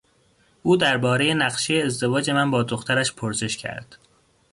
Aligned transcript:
او 0.63 0.77
دربارهی 0.77 1.33
نقشهی 1.33 1.81
ازدواج 1.81 2.29
من 2.31 2.51
با 2.51 2.63
دخترش 2.63 3.13
پرسش 3.13 3.57
کرد. 3.57 3.97